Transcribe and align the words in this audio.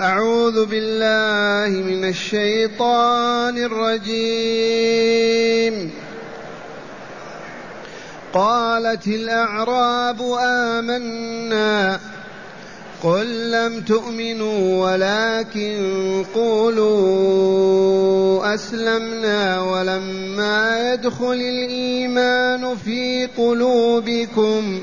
أعوذ 0.00 0.66
بالله 0.66 1.82
من 1.82 2.04
الشيطان 2.08 3.58
الرجيم. 3.58 4.88
قالت 8.32 9.06
الأعراب 9.06 10.22
آمنا 10.40 12.00
قل 13.02 13.50
لم 13.50 13.80
تؤمنوا 13.80 14.86
ولكن 14.86 16.24
قولوا 16.34 17.74
أسلمنا 18.54 19.60
ولما 19.60 20.92
يدخل 20.92 21.32
الإيمان 21.32 22.76
في 22.76 23.28
قلوبكم 23.36 24.82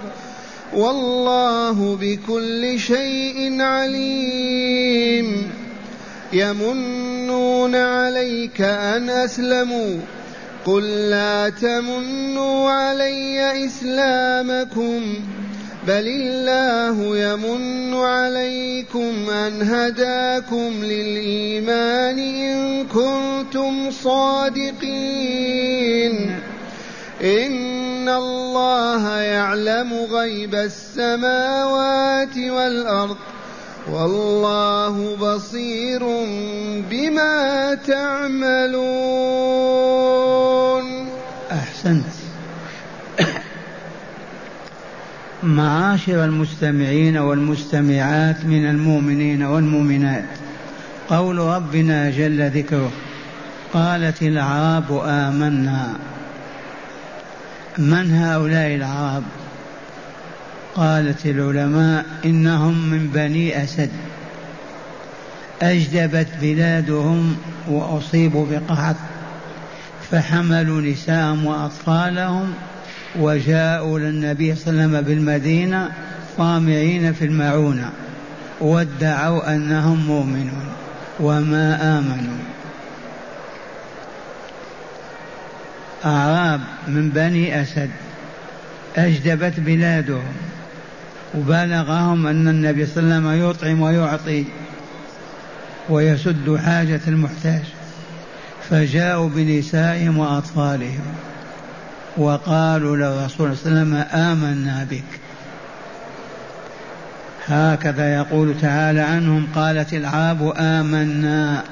والله 0.75 1.97
بكل 2.01 2.79
شيء 2.79 3.61
عليم. 3.61 5.51
يمنون 6.33 7.75
عليك 7.75 8.61
أن 8.61 9.09
أسلموا. 9.09 9.97
قل 10.65 11.09
لا 11.09 11.49
تمنوا 11.49 12.71
علي 12.71 13.65
إسلامكم. 13.65 15.15
بل 15.87 16.07
الله 16.07 17.17
يمن 17.17 17.93
عليكم 17.93 19.29
أن 19.29 19.61
هداكم 19.61 20.83
للإيمان 20.83 22.19
إن 22.19 22.85
كنتم 22.87 23.91
صادقين. 23.91 24.91
إن 27.21 28.09
الله 28.09 29.17
يعلم 29.17 29.93
غيب 30.11 30.55
السماوات 30.55 32.37
والأرض 32.37 33.17
والله 33.91 35.15
بصير 35.15 35.99
بما 36.89 37.73
تعملون. 37.87 38.81
أحسنت. 41.51 42.05
معاشر 45.43 46.25
المستمعين 46.25 47.17
والمستمعات 47.17 48.45
من 48.45 48.65
المؤمنين 48.69 49.43
والمؤمنات 49.43 50.25
قول 51.09 51.37
ربنا 51.37 52.09
جل 52.09 52.49
ذكره 52.49 52.91
قالت 53.73 54.21
الأعراب 54.21 55.01
آمنا. 55.05 55.95
من 57.77 58.13
هؤلاء 58.13 58.75
العرب؟ 58.75 59.23
قالت 60.75 61.25
العلماء 61.25 62.05
إنهم 62.25 62.89
من 62.89 63.07
بني 63.07 63.63
أسد. 63.63 63.89
أجدبت 65.61 66.27
بلادهم 66.41 67.37
وأصيبوا 67.67 68.45
بقحط 68.51 68.95
فحملوا 70.11 70.81
نساءهم 70.81 71.45
وأطفالهم 71.45 72.53
وجاءوا 73.19 73.99
للنبي 73.99 74.55
صلى 74.55 74.71
الله 74.71 74.83
عليه 74.83 74.91
وسلم 74.91 75.01
بالمدينة 75.01 75.91
طامعين 76.37 77.13
في 77.13 77.25
المعونة 77.25 77.89
وادعوا 78.61 79.55
أنهم 79.55 80.05
مؤمنون 80.05 80.65
وما 81.19 81.97
آمنوا. 81.99 82.37
أعراب 86.05 86.61
من 86.87 87.09
بني 87.09 87.61
أسد 87.61 87.89
أجدبت 88.95 89.59
بلادهم 89.59 90.33
وبلغهم 91.37 92.27
أن 92.27 92.47
النبي 92.47 92.85
صلى 92.85 93.03
الله 93.03 93.29
عليه 93.29 93.45
وسلم 93.45 93.49
يطعم 93.49 93.81
ويعطي 93.81 94.45
ويسد 95.89 96.59
حاجة 96.65 97.01
المحتاج. 97.07 97.63
فجاءوا 98.69 99.29
بنسائهم 99.29 100.17
وأطفالهم 100.17 101.05
وقالوا 102.17 102.97
للرسول 102.97 103.57
صلى 103.57 103.71
الله 103.71 103.79
عليه 103.79 103.81
وسلم 103.81 103.95
آمنا 104.21 104.87
بك. 104.91 105.19
هكذا 107.47 108.15
يقول 108.15 108.55
تعالى 108.61 109.01
عنهم 109.01 109.47
قالت 109.55 109.93
العرب 109.93 110.53
آمنا. 110.57 111.63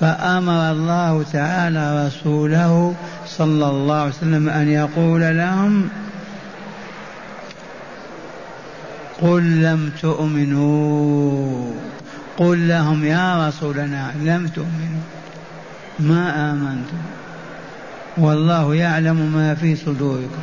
فأمر 0.00 0.70
الله 0.70 1.24
تعالى 1.32 2.06
رسوله 2.06 2.94
صلى 3.26 3.66
الله 3.70 4.00
عليه 4.00 4.12
وسلم 4.12 4.48
أن 4.48 4.68
يقول 4.68 5.20
لهم 5.20 5.88
قل 9.20 9.62
لم 9.62 9.92
تؤمنوا 10.00 11.72
قل 12.38 12.68
لهم 12.68 13.04
يا 13.04 13.48
رسولنا 13.48 14.12
لم 14.22 14.48
تؤمنوا. 14.48 15.02
ما 15.98 16.52
آمنتم؟ 16.52 16.98
والله 18.16 18.74
يعلم 18.74 19.32
ما 19.34 19.54
في 19.54 19.76
صدوركم. 19.76 20.42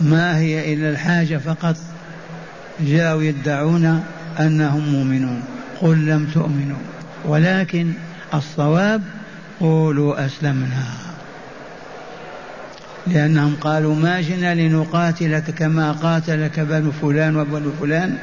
ما 0.00 0.38
هي 0.38 0.74
إلا 0.74 0.90
الحاجة 0.90 1.36
فقط؟ 1.36 1.76
جاءوا 2.80 3.22
يدعون 3.22 4.04
أنهم 4.40 4.88
مؤمنون. 4.88 5.42
قل 5.80 6.06
لم 6.06 6.26
تؤمنوا. 6.34 6.78
ولكن 7.24 7.92
الصواب 8.34 9.02
قولوا 9.60 10.26
أسلمنا. 10.26 10.84
لأنهم 13.06 13.56
قالوا 13.60 13.94
ما 13.94 14.20
جئنا 14.20 14.54
لنقاتلك 14.54 15.50
كما 15.50 15.92
قاتلك 15.92 16.60
بنو 16.60 16.92
فلان 16.92 17.36
وبنو 17.36 17.70
فلان 17.80 18.18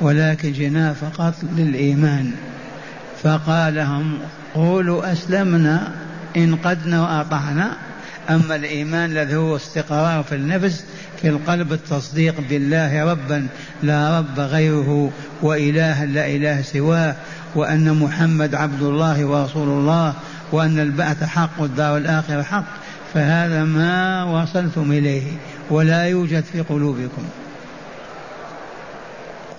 ولكن 0.00 0.52
جئنا 0.52 0.92
فقط 0.92 1.34
للإيمان. 1.56 2.32
فقال 3.22 3.74
لهم 3.74 4.18
قولوا 4.54 5.12
أسلمنا 5.12 5.92
انقدنا 6.36 7.02
وأطعنا 7.02 7.76
أما 8.30 8.56
الإيمان 8.56 9.10
الذي 9.10 9.36
هو 9.36 9.56
استقرار 9.56 10.22
في 10.22 10.34
النفس 10.34 10.84
في 11.20 11.28
القلب 11.28 11.72
التصديق 11.72 12.34
بالله 12.50 13.04
ربا 13.04 13.46
لا 13.82 14.18
رب 14.18 14.40
غيره 14.40 15.10
وإلها 15.42 16.06
لا 16.06 16.26
إله 16.26 16.62
سواه. 16.62 17.16
وأن 17.54 17.94
محمد 17.94 18.54
عبد 18.54 18.82
الله 18.82 19.24
ورسول 19.24 19.68
الله 19.68 20.14
وأن 20.52 20.78
البعث 20.78 21.24
حق 21.24 21.50
والدار 21.58 21.96
الآخرة 21.96 22.42
حق 22.42 22.64
فهذا 23.14 23.64
ما 23.64 24.24
وصلتم 24.24 24.92
إليه 24.92 25.22
ولا 25.70 26.04
يوجد 26.04 26.44
في 26.44 26.60
قلوبكم. 26.60 27.22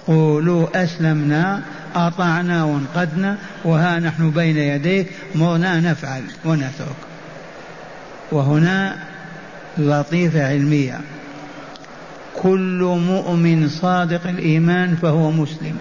قولوا 0.07 0.83
أسلمنا 0.83 1.61
أطعنا 1.95 2.63
وانقدنا 2.63 3.37
وها 3.63 3.99
نحن 3.99 4.31
بين 4.31 4.57
يديك 4.57 5.07
مرنا 5.35 5.79
نفعل 5.79 6.23
ونترك. 6.45 6.95
وهنا 8.31 8.95
لطيفة 9.77 10.47
علمية 10.47 10.99
كل 12.35 12.99
مؤمن 13.07 13.69
صادق 13.69 14.27
الإيمان 14.27 14.95
فهو 14.95 15.31
مسلم. 15.31 15.77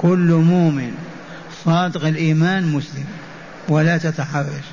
كل 0.00 0.32
مؤمن 0.32 0.92
صادق 1.64 2.06
الإيمان 2.06 2.66
مسلم 2.72 3.04
ولا 3.68 3.98
تتحرش. 3.98 4.64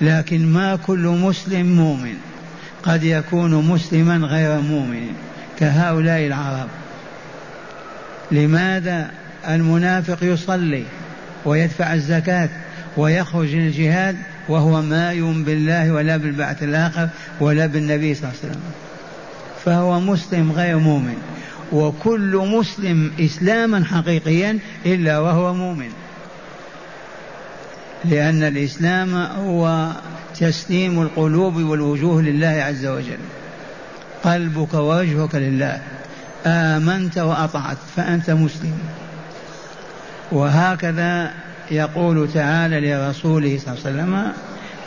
لكن 0.00 0.46
ما 0.46 0.76
كل 0.76 0.98
مسلم 0.98 1.76
مؤمن 1.76 2.14
قد 2.82 3.04
يكون 3.04 3.54
مسلما 3.54 4.26
غير 4.26 4.60
مؤمن 4.60 5.06
كهؤلاء 5.58 6.26
العرب. 6.26 6.68
لماذا 8.32 9.10
المنافق 9.48 10.18
يصلي 10.22 10.84
ويدفع 11.44 11.94
الزكاة 11.94 12.48
ويخرج 12.96 13.54
للجهاد 13.54 14.16
وهو 14.48 14.82
ما 14.82 15.12
يؤمن 15.12 15.44
بالله 15.44 15.92
ولا 15.92 16.16
بالبعث 16.16 16.62
الآخر 16.62 17.08
ولا 17.40 17.66
بالنبي 17.66 18.14
صلى 18.14 18.28
الله 18.28 18.40
عليه 18.42 18.50
وسلم؟ 18.52 18.62
فهو 19.64 20.00
مسلم 20.00 20.52
غير 20.52 20.78
مؤمن. 20.78 21.16
وكل 21.72 22.36
مسلم 22.36 23.12
إسلاما 23.20 23.84
حقيقيا 23.84 24.58
إلا 24.86 25.18
وهو 25.18 25.54
مؤمن. 25.54 25.90
لأن 28.04 28.42
الإسلام 28.42 29.14
هو 29.16 29.88
تسليم 30.40 31.02
القلوب 31.02 31.54
والوجوه 31.54 32.22
لله 32.22 32.46
عز 32.46 32.86
وجل. 32.86 33.18
قلبك 34.24 34.74
ووجهك 34.74 35.34
لله. 35.34 35.82
آمنت 36.46 37.18
وأطعت 37.18 37.76
فأنت 37.96 38.30
مسلم. 38.30 38.78
وهكذا 40.32 41.30
يقول 41.70 42.32
تعالى 42.32 42.80
لرسوله 42.80 43.58
صلى 43.58 43.74
الله 43.74 43.86
عليه 43.86 43.96
وسلم 44.02 44.32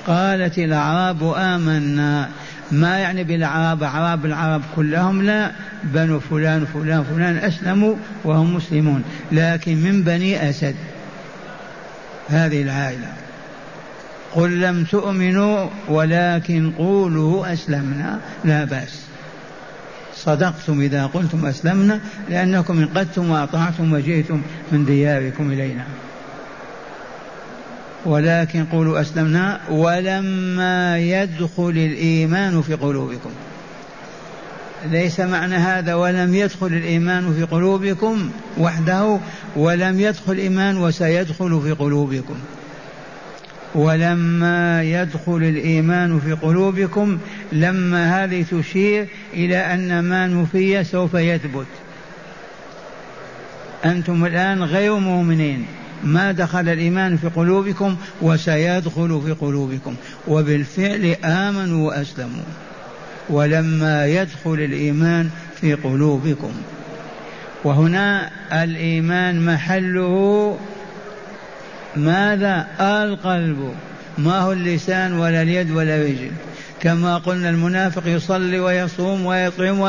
قالت 0.08 0.58
الأعراب 0.58 1.34
آمنا. 1.38 2.30
ما 2.72 3.00
يعني 3.00 3.24
بالأعراب 3.24 3.84
أعراب 3.84 4.26
العرب 4.26 4.62
كلهم 4.76 5.22
لا 5.22 5.52
بنو 5.84 6.20
فلان 6.20 6.66
فلان 6.66 7.04
فلان 7.04 7.38
أسلموا 7.38 7.96
وهم 8.24 8.56
مسلمون 8.56 9.04
لكن 9.32 9.78
من 9.78 10.04
بني 10.04 10.50
أسد. 10.50 10.76
هذه 12.30 12.62
العائلة. 12.62 13.08
قل 14.34 14.62
لم 14.62 14.84
تؤمنوا 14.84 15.70
ولكن 15.88 16.72
قولوا 16.78 17.54
أسلمنا. 17.54 18.20
لا 18.46 18.64
بأس. 18.64 19.02
صدقتم 20.16 20.82
إذا 20.82 21.06
قلتم 21.06 21.46
أسلمنا 21.46 22.00
لأنكم 22.30 22.78
انقذتم 22.78 23.30
وأطعتم 23.30 23.94
وجئتم 23.94 24.42
من 24.72 24.86
دياركم 24.86 25.52
إلينا. 25.52 25.84
ولكن 28.06 28.66
قولوا 28.66 29.02
أسلمنا 29.02 29.60
ولما 29.70 31.00
يدخل 31.00 31.70
الإيمان 31.70 32.62
في 32.62 32.74
قلوبكم. 32.74 33.30
ليس 34.92 35.20
معنى 35.20 35.56
هذا 35.56 35.96
ولم 35.96 36.36
يدخل 36.36 36.68
الإيمان 36.68 37.34
في 37.34 37.44
قلوبكم 37.44 38.30
وحده 38.58 39.20
ولم 39.56 40.00
يدخل 40.00 40.32
الإيمان 40.32 40.78
وسيدخل 40.78 41.62
في 41.62 41.72
قلوبكم. 41.72 42.36
ولما 43.76 44.84
يدخل 44.84 45.38
الإيمان 45.38 46.20
في 46.20 46.34
قلوبكم 46.34 47.18
لما 47.52 48.24
هذه 48.24 48.46
تشير 48.52 49.08
إلى 49.34 49.58
أن 49.58 50.00
ما 50.00 50.28
نفي 50.28 50.84
سوف 50.84 51.14
يثبت. 51.14 51.68
أنتم 53.86 54.26
الآن 54.26 54.64
غير 54.64 54.96
مؤمنين. 54.96 55.66
ما 56.04 56.32
دخل 56.32 56.70
الإيمان 56.70 57.18
في 57.18 57.28
قلوبكم 57.28 57.96
وسيدخل 58.22 59.22
في 59.26 59.32
قلوبكم. 59.32 59.96
وبالفعل 60.28 61.16
آمنوا 61.26 61.88
وأسلموا. 61.88 62.44
ولما 63.30 64.08
يدخل 64.08 64.54
الإيمان 64.54 65.30
في 65.62 65.74
قلوبكم. 65.74 66.52
وهنا 67.64 68.30
الإيمان 68.64 69.46
محله 69.46 70.58
ماذا؟ 71.96 72.68
القلب. 72.80 73.74
ما 74.18 74.40
هو 74.40 74.52
اللسان 74.52 75.14
ولا 75.14 75.42
اليد 75.42 75.72
ولا 75.72 75.96
الرجل. 75.96 76.32
كما 76.80 77.18
قلنا 77.18 77.50
المنافق 77.50 78.04
يصلي 78.06 78.60
ويصوم 78.60 79.26
ويطعم 79.26 79.80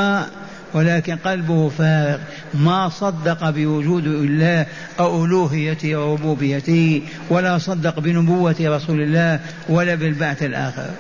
ولكن 0.75 1.17
قلبه 1.17 1.69
فارغ. 1.69 2.19
ما 2.55 2.88
صدق 2.88 3.50
بوجود 3.50 4.06
الله 4.06 4.67
أو 5.00 5.25
ألوهيته 5.25 5.97
وربوبيته 5.97 7.03
ولا 7.31 7.59
صدق 7.59 8.00
بنبوة 8.00 8.56
رسول 8.61 9.00
الله 9.00 9.41
ولا 9.69 9.94
بالبعث 9.94 10.43
الآخر. 10.43 10.91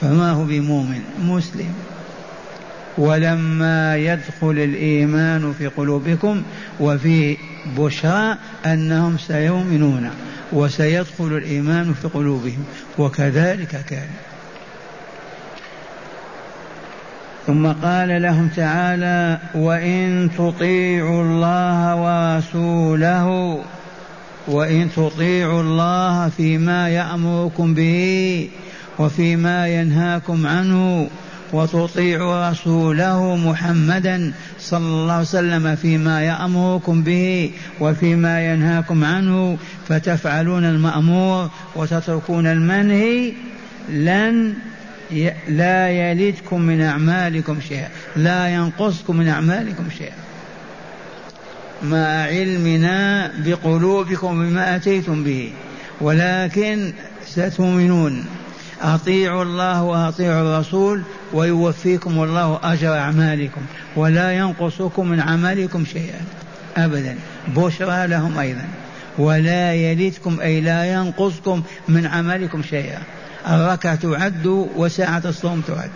فما 0.00 0.30
هو 0.30 0.44
بمؤمن؟ 0.44 1.00
مسلم. 1.22 1.74
ولما 2.98 3.96
يدخل 3.96 4.50
الإيمان 4.50 5.54
في 5.58 5.66
قلوبكم 5.66 6.42
وفي 6.80 7.36
بشرى 7.78 8.36
أنهم 8.66 9.18
سيؤمنون 9.18 10.10
وسيدخل 10.52 11.24
الإيمان 11.24 11.94
في 12.02 12.08
قلوبهم 12.08 12.64
وكذلك 12.98 13.84
كان. 13.88 14.08
ثم 17.48 17.66
قال 17.66 18.22
لهم 18.22 18.48
تعالى 18.56 19.38
وإن 19.54 20.30
تطيعوا 20.38 21.22
الله 21.22 21.96
ورسوله 21.96 23.58
وإن 24.48 24.88
تطيعوا 24.96 25.60
الله 25.60 26.28
فيما 26.28 26.88
يأمركم 26.88 27.74
به 27.74 28.48
وفيما 28.98 29.68
ينهاكم 29.68 30.46
عنه 30.46 31.08
وتطيعوا 31.52 32.50
رسوله 32.50 33.36
محمدا 33.36 34.32
صلى 34.58 34.86
الله 34.86 35.12
عليه 35.12 35.22
وسلم 35.22 35.76
فيما 35.76 36.22
يأمركم 36.22 37.02
به 37.02 37.50
وفيما 37.80 38.52
ينهاكم 38.52 39.04
عنه 39.04 39.58
فتفعلون 39.88 40.64
المأمور 40.64 41.50
وتتركون 41.76 42.46
المنهي 42.46 43.32
لن 43.88 44.54
لا 45.48 45.90
يلدكم 45.90 46.60
من 46.60 46.82
أعمالكم 46.82 47.60
شيئا. 47.68 47.88
لا 48.16 48.48
ينقصكم 48.48 49.16
من 49.16 49.28
أعمالكم 49.28 49.84
شيئا. 49.98 50.16
مع 51.82 52.22
علمنا 52.22 53.32
بقلوبكم 53.38 54.38
بما 54.38 54.76
أتيتم 54.76 55.24
به. 55.24 55.52
ولكن 56.00 56.92
ستؤمنون. 57.26 58.24
أطيعوا 58.82 59.42
الله 59.42 59.82
وأطيعوا 59.82 60.40
الرسول 60.40 61.02
ويوفيكم 61.32 62.22
الله 62.22 62.60
أجر 62.62 62.98
أعمالكم. 62.98 63.60
ولا 63.96 64.32
ينقصكم 64.32 65.08
من 65.08 65.20
عملكم 65.20 65.84
شيئا. 65.84 66.20
أبدا. 66.76 67.16
بشرى 67.56 68.06
لهم 68.06 68.38
أيضا. 68.38 68.64
ولا 69.18 69.74
يلدكم 69.74 70.40
أي 70.40 70.60
لا 70.60 70.92
ينقصكم 70.92 71.62
من 71.88 72.06
عملكم 72.06 72.62
شيئا. 72.62 72.98
الركعة 73.48 73.94
تعد 73.94 74.46
وساعة 74.76 75.22
الصوم 75.24 75.60
تعد. 75.60 75.90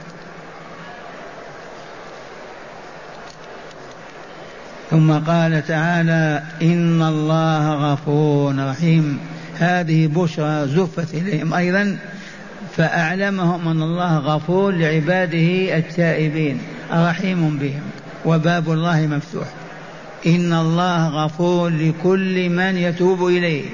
ثم 4.90 5.12
قال 5.12 5.66
تعالى 5.66 6.42
إن 6.62 7.02
الله 7.02 7.92
غفور 7.92 8.68
رحيم. 8.70 9.18
هذه 9.58 10.06
بشرى 10.06 10.68
زفت 10.68 11.14
إليهم 11.14 11.54
أيضا 11.54 11.98
فأعلمهم 12.76 13.68
أن 13.68 13.82
الله 13.82 14.18
غفور 14.18 14.72
لعباده 14.72 15.76
التائبين 15.78 16.60
رحيم 16.92 17.58
بهم 17.58 17.82
وباب 18.24 18.72
الله 18.72 19.06
مفتوح. 19.06 19.46
إن 20.26 20.52
الله 20.52 21.08
غفور 21.08 21.68
لكل 21.68 22.50
من 22.50 22.76
يتوب 22.76 23.26
إليه. 23.26 23.64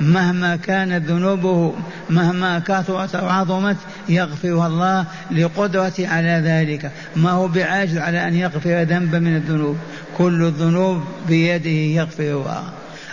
مهما 0.00 0.56
كانت 0.56 1.10
ذنوبه 1.10 1.74
مهما 2.10 2.58
كثرت 2.58 3.14
أو 3.14 3.28
عظمت 3.28 3.76
يغفرها 4.08 4.66
الله 4.66 5.04
لقدرته 5.30 6.08
على 6.08 6.42
ذلك. 6.44 6.90
ما 7.16 7.30
هو 7.30 7.48
بعاجز 7.48 7.98
على 7.98 8.28
أن 8.28 8.34
يغفر 8.34 8.82
ذنبا 8.82 9.18
من 9.18 9.36
الذنوب؟ 9.36 9.76
كل 10.18 10.42
الذنوب 10.42 11.04
بيده 11.28 11.70
يغفرها. 11.70 12.64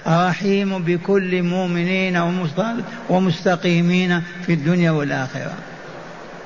رحيم 0.08 0.84
بكل 0.84 1.44
مؤمنين 1.44 2.18
ومستقيمين 3.10 4.22
في 4.46 4.54
الدنيا 4.54 4.92
والآخرة. 4.92 5.54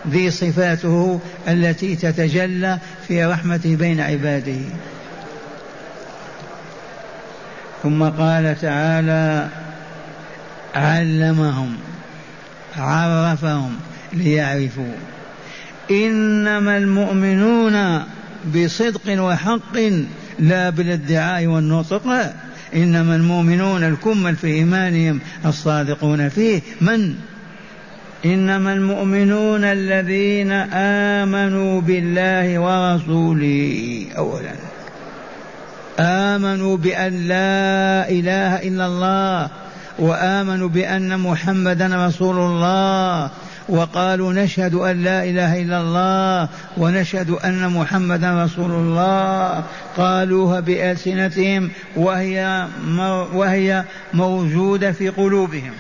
ذي 0.09 0.31
صفاته 0.31 1.19
التي 1.47 1.95
تتجلى 1.95 2.77
في 3.07 3.25
رحمته 3.25 3.75
بين 3.75 3.99
عباده. 3.99 4.61
ثم 7.83 8.03
قال 8.03 8.55
تعالى 8.61 9.47
علمهم 10.75 11.75
عرفهم 12.77 13.75
ليعرفوا. 14.13 14.95
إنما 15.91 16.77
المؤمنون 16.77 18.03
بصدق 18.55 19.23
وحق 19.23 19.77
لا 20.39 20.69
بالادعاء 20.69 21.45
والنطق. 21.45 22.33
إنما 22.75 23.15
المؤمنون 23.15 23.83
الكمل 23.83 24.35
في 24.35 24.47
إيمانهم 24.47 25.19
الصادقون 25.45 26.29
فيه. 26.29 26.61
من؟ 26.81 27.15
إنما 28.25 28.73
المؤمنون 28.73 29.63
الذين 29.63 30.51
آمنوا 31.21 31.81
بالله 31.81 32.59
ورسوله. 32.59 34.05
اولا 34.17 34.53
آمنوا 35.99 36.77
بأن 36.77 37.27
لا 37.27 38.09
إله 38.09 38.55
إلا 38.55 38.85
الله. 38.85 39.49
وآمنوا 39.99 40.69
بأن 40.69 41.19
محمدا 41.19 42.07
رسول 42.07 42.37
الله 42.37 43.29
وقالوا 43.69 44.33
نشهد 44.33 44.73
أن 44.73 45.03
لا 45.03 45.23
إله 45.23 45.61
إلا 45.61 45.81
الله 45.81 46.49
ونشهد 46.77 47.29
أن 47.29 47.69
محمدا 47.69 48.43
رسول 48.43 48.71
الله. 48.71 49.63
قالوها 49.97 50.59
بألسنتهم 50.59 51.69
وهي 51.95 52.67
وهي 53.33 53.83
موجودة 54.13 54.91
في 54.91 55.09
قلوبهم. 55.09 55.71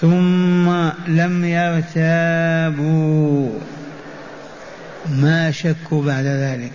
ثم 0.00 0.70
لم 1.08 1.44
يرتابوا. 1.44 3.50
ما 5.10 5.50
شكوا 5.50 6.02
بعد 6.02 6.24
ذلك. 6.24 6.72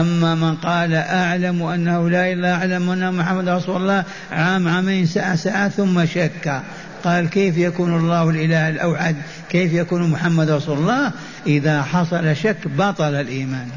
أما 0.00 0.34
من 0.34 0.56
قال 0.56 0.94
أعلم 0.94 1.62
أنه 1.62 2.10
لا 2.10 2.32
إله 2.32 2.54
أعلم 2.54 2.90
أن 2.90 3.14
محمد 3.14 3.48
رسول 3.48 3.76
الله 3.76 4.04
عام 4.32 4.68
عامين 4.68 5.06
ساعة 5.06 5.36
ساعة 5.36 5.68
ثم 5.68 6.06
شك. 6.06 6.62
قال 7.04 7.30
كيف 7.30 7.58
يكون 7.58 7.96
الله 7.96 8.30
الإله 8.30 8.68
الأوحد؟ 8.68 9.16
كيف 9.48 9.72
يكون 9.72 10.10
محمد 10.10 10.50
رسول 10.50 10.78
الله؟ 10.78 11.12
إذا 11.46 11.82
حصل 11.82 12.36
شك 12.36 12.68
بطل 12.68 13.14
الإيمان. 13.14 13.68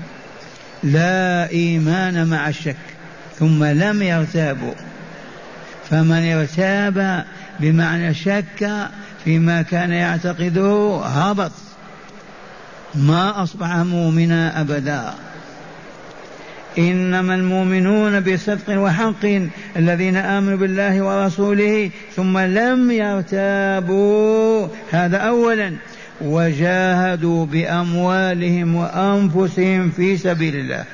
لا 0.83 1.49
إيمان 1.49 2.27
مع 2.27 2.49
الشك 2.49 2.75
ثم 3.39 3.63
لم 3.63 4.01
يرتابوا 4.01 4.73
فمن 5.89 6.31
ارتاب 6.31 7.25
بمعنى 7.59 8.13
شك 8.13 8.71
فيما 9.23 9.61
كان 9.61 9.91
يعتقده 9.91 11.01
هبط. 11.05 11.51
ما 12.95 13.43
أصبح 13.43 13.75
مؤمنا 13.75 14.61
أبدا. 14.61 15.13
إنما 16.77 17.35
المؤمنون 17.35 18.19
بصدق 18.19 18.81
وحق 18.81 19.25
الذين 19.77 20.15
آمنوا 20.15 20.57
بالله 20.57 21.01
ورسوله 21.01 21.89
ثم 22.15 22.37
لم 22.37 22.91
يرتابوا. 22.91 24.67
هذا 24.91 25.17
أولا. 25.17 25.73
وجاهدوا 26.21 27.45
بأموالهم 27.45 28.75
وأنفسهم 28.75 29.89
في 29.89 30.17
سبيل 30.17 30.55
الله. 30.55 30.85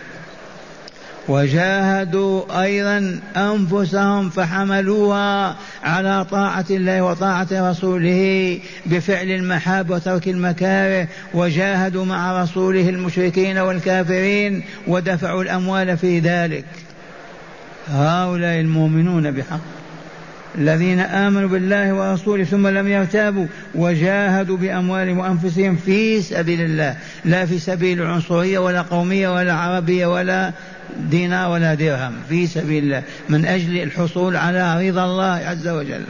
وجاهدوا 1.28 2.64
أيضا 2.64 3.20
أنفسهم 3.38 4.30
فحملوها 4.30 5.56
على 5.84 6.26
طاعة 6.26 6.66
الله 6.70 7.02
وطاعة 7.02 7.48
رسوله 7.52 8.60
بفعل 8.86 9.30
المحاب 9.30 9.90
وترك 9.90 10.28
المكاره 10.28 11.08
وجاهدوا 11.34 12.06
مع 12.06 12.44
رسوله 12.44 12.90
المشركين 12.90 13.58
والكافرين 13.58 14.64
ودفعوا 14.88 15.44
الأموال 15.44 15.98
في 15.98 16.20
ذلك. 16.20 16.66
هؤلاء 17.88 18.60
المؤمنون 18.60 19.32
بحق. 19.32 19.83
الذين 20.58 21.00
آمنوا 21.00 21.50
بالله 21.50 21.94
ورسوله 21.94 22.44
ثم 22.44 22.68
لم 22.68 22.88
يرتابوا 22.88 23.48
وجاهدوا 23.76 24.58
بأموالهم 24.58 25.18
وأنفسهم 25.18 25.76
في 25.76 26.22
سبيل 26.22 26.62
الله. 26.62 26.96
لا 27.26 27.46
في 27.46 27.60
سبيل 27.60 28.02
العنصرية 28.02 28.60
ولا 28.60 28.82
قومية 28.82 29.36
ولا 29.36 29.54
عربية 29.54 30.06
ولا 30.06 30.52
دينار 31.00 31.52
ولا 31.52 31.74
درهم. 31.74 32.14
في 32.30 32.48
سبيل 32.48 32.84
الله. 32.84 33.04
من 33.30 33.46
أجل 33.46 33.84
الحصول 33.84 34.36
على 34.36 34.90
رضا 34.90 35.06
الله 35.06 35.42
عز 35.46 35.68
وجل. 35.68 36.06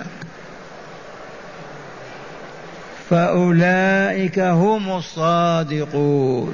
فأولئك 3.09 4.39
هم 4.39 4.97
الصادقون. 4.97 6.53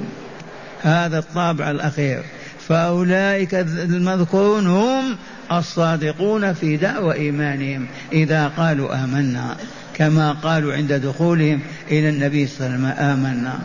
هذا 0.82 1.18
الطابع 1.18 1.70
الأخير. 1.70 2.22
فأولئك 2.68 3.54
المذكورون 3.54 4.66
هم 4.66 5.16
الصادقون 5.52 6.52
في 6.52 6.76
دعوى 6.76 7.14
إيمانهم 7.14 7.86
إذا 8.12 8.48
قالوا 8.48 9.04
آمنا 9.04 9.56
كما 9.94 10.32
قالوا 10.32 10.74
عند 10.74 10.92
دخولهم 10.92 11.60
إلى 11.90 12.08
النبي 12.08 12.46
صلى 12.46 12.66
الله 12.66 12.88
عليه 12.88 12.94
وسلم 12.94 13.10
آمنا. 13.10 13.58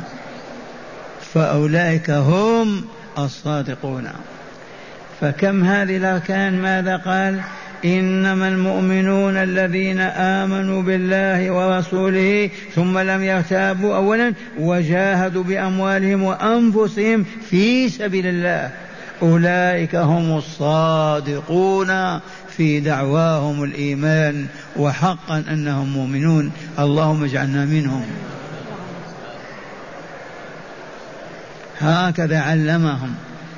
فأولئك 1.34 2.10
هم 2.10 2.84
الصادقون. 3.18 4.08
فكم 5.22 5.64
هذه 5.64 5.98
الأركان؟ 5.98 6.62
ماذا 6.62 6.98
قال؟ 6.98 7.42
إنما 7.86 8.48
المؤمنون 8.48 9.38
الذين 9.38 10.00
آمنوا 10.00 10.82
بالله 10.82 11.52
ورسوله 11.52 12.50
ثم 12.76 12.98
لم 13.00 13.24
يرتابوا 13.24 13.96
أولا 13.96 14.34
وجاهدوا 14.60 15.44
بأموالهم 15.44 16.24
وأنفسهم 16.24 17.26
في 17.50 17.90
سبيل 17.90 18.28
الله. 18.28 18.72
أولئك 19.22 19.96
هم 19.96 20.38
الصادقون 20.38 22.20
في 22.58 22.80
دعواهم 22.80 23.64
الإيمان 23.64 24.46
وحقا 24.78 25.44
أنهم 25.52 25.90
مؤمنون. 25.90 26.52
اللهم 26.80 27.24
اجعلنا 27.24 27.66
منهم. 27.66 28.06
هكذا 31.80 32.40
علمهم 32.40 33.14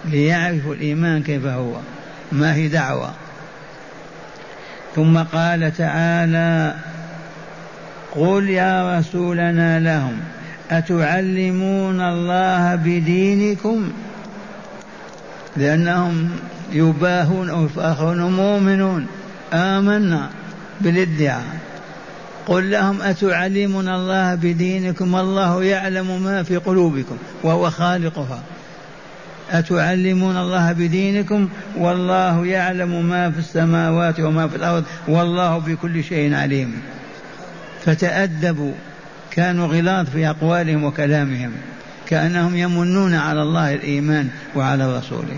ليعرفوا 0.06 0.74
الإيمان 0.74 1.24
كيف 1.24 1.46
هو. 1.46 1.76
ما 2.32 2.54
هي 2.54 2.68
دعوة. 2.68 3.14
ثم 4.96 5.18
قال 5.18 5.74
تعالى 5.78 6.74
قل 8.16 8.50
يا 8.50 9.00
رسولنا 9.00 9.80
لهم 9.80 10.18
أتعلمون 10.72 12.02
الله 12.02 12.76
بدينكم 12.76 13.92
لأنهم 15.58 16.30
يباهون 16.74 17.50
أو 17.50 17.66
يفاخرون 17.66 18.22
مؤمنون. 18.22 19.08
آمنا 19.54 20.30
بالادعاء. 20.82 21.44
قل 22.48 22.72
لهم 22.72 23.02
أتعلمون 23.02 23.90
الله 23.90 24.36
بدينكم؟ 24.36 25.14
والله 25.14 25.64
يعلم 25.64 26.24
ما 26.24 26.44
في 26.44 26.58
قلوبكم 26.58 27.18
وهو 27.44 27.70
خالقها. 27.70 28.40
أتعلمون 29.52 30.38
الله 30.38 30.72
بدينكم؟ 30.72 31.50
والله 31.78 32.46
يعلم 32.46 33.06
ما 33.06 33.32
في 33.32 33.40
السماوات 33.40 34.20
وما 34.20 34.48
في 34.48 34.56
الأرض. 34.56 34.84
والله 35.08 35.58
بكل 35.58 36.04
شيء 36.04 36.36
عليم. 36.36 36.82
فتأدبوا. 37.86 38.74
كانوا 39.32 39.68
غلاظ 39.68 40.06
في 40.10 40.30
أقوالهم 40.30 40.84
وكلامهم. 40.84 41.52
كأنهم 42.10 42.56
يمنون 42.56 43.14
على 43.14 43.42
الله 43.42 43.74
الإيمان 43.74 44.28
وعلى 44.56 44.98
رسوله 44.98 45.38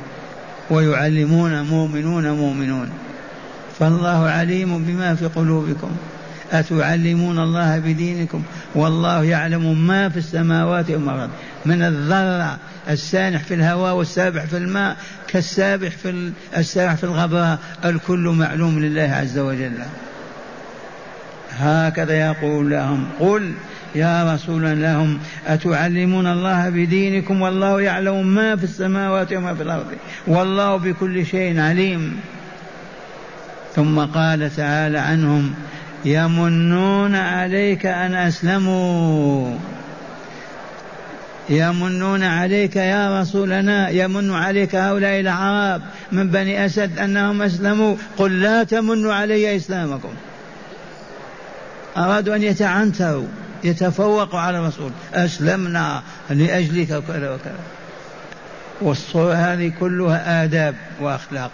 ويعلمون 0.70 1.62
مؤمنون 1.62 2.32
مؤمنون. 2.32 2.90
فالله 3.80 4.30
عليم 4.30 4.84
بما 4.84 5.16
في 5.16 5.26
قلوبكم. 5.26 5.92
أتعلمون 6.52 7.40
الله 7.40 7.80
بدينكم؟ 7.80 8.44
والله 8.76 9.24
يعلم 9.24 9.88
ما 9.88 10.10
في 10.10 10.18
السماوات 10.18 10.92
وما 10.92 11.16
الأرض. 11.16 11.30
من 11.66 11.82
الذرة 11.82 12.58
السانح 12.90 13.44
في 13.44 13.54
الهواء 13.54 13.96
والسابح 13.96 14.46
في 14.46 14.58
الماء 14.58 14.98
كالسابح 15.28 15.90
في 15.90 16.32
السابح 16.58 16.96
في 16.96 17.04
الغبراء 17.04 17.60
الكل 17.86 18.28
معلوم 18.30 18.80
لله 18.80 19.02
عز 19.02 19.38
وجل. 19.38 19.74
هكذا 21.58 22.14
يقول 22.14 22.70
لهم 22.70 23.08
قل 23.20 23.54
يا 23.96 24.34
رسول 24.34 24.82
لهم 24.82 25.20
أتعلمون 25.48 26.28
الله 26.28 26.70
بدينكم؟ 26.70 27.42
والله 27.42 27.82
يعلم 27.82 28.28
ما 28.28 28.56
في 28.56 28.64
السماوات 28.64 29.34
وما 29.34 29.54
في 29.54 29.64
الأرض. 29.64 29.88
والله 30.28 30.76
بكل 30.76 31.26
شيء 31.26 31.60
عليم. 31.60 32.20
ثم 33.76 34.00
قال 34.00 34.56
تعالى 34.56 35.00
عنهم 35.00 35.54
يمنون 36.06 37.16
عليك 37.16 37.86
أن 37.86 38.14
أسلموا. 38.14 39.56
يمنون 41.50 42.24
عليك 42.24 42.76
يا 42.76 43.22
رسولنا 43.22 43.90
يمن 43.90 44.32
عليك 44.32 44.76
هؤلاء 44.76 45.20
الأعراب 45.20 45.82
من 46.12 46.30
بني 46.30 46.66
أسد 46.66 47.00
أنهم 47.00 47.42
أسلموا. 47.42 47.96
قل 48.18 48.42
لا 48.42 48.64
تمنوا 48.64 49.14
علي 49.14 49.56
إسلامكم. 49.56 50.14
أرادوا 51.98 52.36
أن 52.36 52.44
يتعنتروا. 52.44 53.28
يتفوقوا 53.64 54.40
على 54.40 54.60
الرسول 54.60 54.92
أسلمنا 55.14 56.02
لأجلك 56.30 56.92
وكذا 56.92 57.32
وكذا. 57.32 57.60
والصورة 58.82 59.34
هذه 59.34 59.72
كلها 59.80 60.44
آداب 60.44 60.76
وأخلاق. 61.02 61.52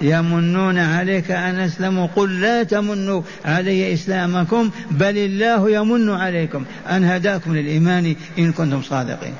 يمنون 0.00 0.78
عليك 0.78 1.30
أن 1.30 1.58
أسلموا. 1.58 2.08
قل 2.16 2.40
لا 2.40 2.62
تمنوا 2.62 3.22
علي 3.44 3.94
إسلامكم 3.94 4.70
بل 4.90 5.18
الله 5.18 5.70
يمن 5.70 6.10
عليكم. 6.10 6.64
أن 6.90 7.04
هداكم 7.04 7.56
للإيمان 7.56 8.16
إن 8.38 8.52
كنتم 8.52 8.82
صادقين. 8.82 9.34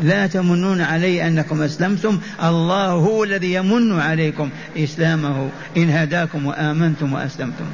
لا 0.00 0.26
تمنون 0.26 0.80
علي 0.80 1.26
أنكم 1.26 1.62
أسلمتم. 1.62 2.20
الله 2.44 2.88
هو 2.88 3.24
الذي 3.24 3.52
يمن 3.54 4.00
عليكم 4.00 4.50
إسلامه 4.76 5.48
إن 5.76 5.90
هداكم 5.90 6.46
وآمنتم 6.46 7.12
وأسلمتم. 7.12 7.64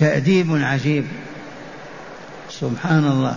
تأديب 0.00 0.46
عجيب. 0.50 1.04
سبحان 2.50 3.04
الله. 3.04 3.36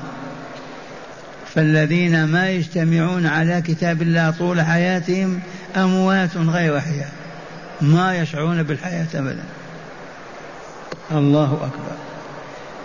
فالذين 1.55 2.23
ما 2.23 2.49
يجتمعون 2.49 3.25
على 3.25 3.61
كتاب 3.61 4.01
الله 4.01 4.31
طول 4.31 4.61
حياتهم 4.61 5.39
أموات 5.77 6.37
غير 6.37 6.77
أحياء 6.77 7.11
ما 7.81 8.17
يشعرون 8.17 8.63
بالحياة 8.63 9.07
أبدا. 9.15 9.43
الله 11.11 11.53
أكبر. 11.53 11.95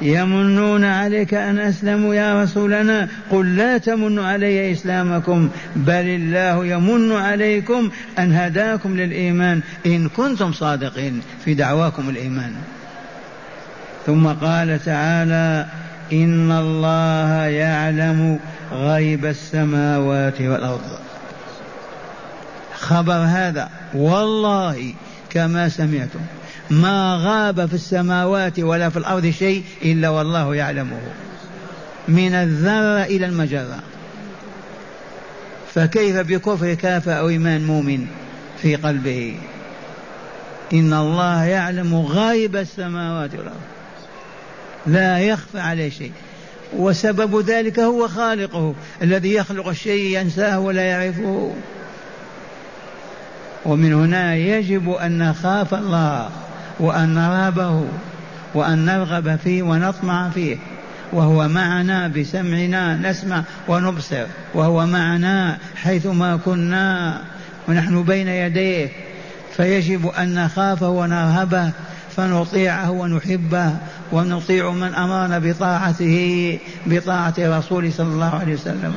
يمنون 0.01 0.85
عليك 0.85 1.35
أن 1.35 1.59
أسلموا 1.59 2.15
يا 2.15 2.43
رسولنا. 2.43 3.09
قل 3.31 3.57
لا 3.57 3.79
تمنوا 3.79 4.27
علي 4.27 4.73
إسلامكم 4.73 5.49
بل 5.77 5.93
الله 5.93 6.67
يمن 6.67 7.13
عليكم 7.13 7.91
أن 8.19 8.33
هداكم 8.33 8.97
للإيمان. 8.97 9.61
إن 9.87 10.09
كنتم 10.09 10.53
صادقين 10.53 11.21
في 11.45 11.55
دعواكم 11.55 12.09
الإيمان. 12.09 12.55
ثم 14.09 14.27
قال 14.27 14.85
تعالى 14.85 15.67
إن 16.13 16.53
الله 16.53 17.45
يعلم 17.45 18.39
غيب 18.73 19.27
السماوات 19.27 20.41
والأرض. 20.41 20.99
خبر 22.79 23.13
هذا 23.13 23.69
والله 23.95 24.95
كما 25.31 25.69
سمعتم 25.69 26.21
ما 26.71 27.21
غاب 27.23 27.67
في 27.67 27.75
السماوات 27.75 28.61
ولا 28.61 28.89
في 28.89 28.97
الأرض 28.97 29.27
شيء 29.27 29.65
إلا 29.83 30.09
والله 30.09 30.55
يعلمه 30.55 31.01
من 32.09 32.35
الذرة 32.35 33.03
إلى 33.03 33.27
المجرة. 33.27 33.79
فكيف 35.75 36.17
بكفر 36.17 36.75
كافر 36.75 37.19
أو 37.19 37.29
إيمان 37.29 37.67
مؤمن 37.67 38.07
في 38.63 38.77
قلبه؟ 38.77 39.37
إن 40.73 40.93
الله 40.93 41.45
يعلم 41.45 41.95
غيب 41.95 42.57
السماوات 42.57 43.35
والأرض. 43.35 43.78
لا 44.89 45.19
يخفى 45.19 45.61
عليه 45.61 45.91
شيء. 45.91 46.13
وسبب 46.77 47.41
ذلك 47.51 47.79
هو 47.79 48.09
خالقه 48.09 48.75
الذي 49.03 49.35
يخلق 49.35 49.69
الشيء 49.69 50.21
ينساه 50.21 50.61
ولا 50.61 50.83
يعرفه. 50.83 51.53
ومن 53.65 53.95
هنا 53.95 54.35
يجب 54.35 54.91
أن 54.91 55.19
نخاف 55.19 55.75
الله 55.75 56.31
وأن 56.81 57.15
نرهبه 57.15 57.85
وأن 58.55 58.85
نرغب 58.85 59.37
فيه 59.45 59.63
ونطمع 59.63 60.31
فيه. 60.31 60.57
وهو 61.13 61.49
معنا 61.49 62.09
بسمعنا 62.09 62.97
نسمع 62.97 63.43
ونبصر. 63.69 64.27
وهو 64.55 64.87
معنا 64.87 65.59
حيثما 65.77 66.37
كنا. 66.45 67.21
ونحن 67.69 68.03
بين 68.03 68.29
يديه. 68.29 68.89
فيجب 69.57 70.07
أن 70.07 70.35
نخافه 70.35 70.89
ونرهبه 70.89 71.71
فنطيعه 72.17 72.91
ونحبه. 72.91 73.77
ونطيع 74.13 74.71
من 74.71 74.95
أمرنا 74.95 75.39
بطاعته 75.39 76.59
بطاعة 76.87 77.35
رسوله 77.39 77.91
صلى 77.91 78.07
الله 78.07 78.35
عليه 78.35 78.55
وسلم. 78.55 78.95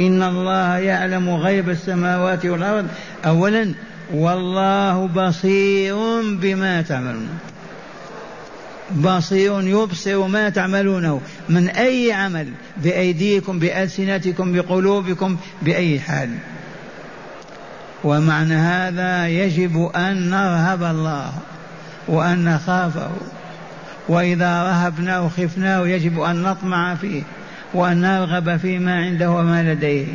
إن 0.00 0.22
الله 0.22 0.78
يعلم 0.78 1.30
غيب 1.30 1.70
السماوات 1.70 2.46
والأرض. 2.46 2.86
أولا 3.26 3.74
والله 4.14 5.06
بصير 5.06 5.96
بما 6.22 6.82
تعملون. 6.82 7.28
بصير 8.96 9.68
يبصر 9.68 10.26
ما 10.26 10.48
تعملونه. 10.48 11.20
من 11.48 11.68
أي 11.68 12.12
عمل؟ 12.12 12.48
بأيديكم 12.76 13.58
بألسنتكم 13.58 14.52
بقلوبكم 14.52 15.36
بأي 15.62 16.00
حال. 16.00 16.30
ومعنى 18.04 18.54
هذا 18.54 19.28
يجب 19.28 19.90
أن 19.96 20.30
نرهب 20.30 20.82
الله 20.82 21.32
وأن 22.08 22.44
نخافه. 22.44 23.10
وإذا 24.08 24.62
رهبناه 24.62 25.24
وخفناه 25.24 25.88
يجب 25.88 26.20
أن 26.20 26.42
نطمع 26.42 26.94
فيه 26.94 27.22
وأن 27.74 28.00
نرغب 28.00 28.56
فيما 28.56 28.94
عنده 28.94 29.30
وما 29.30 29.62
لديه 29.62 30.06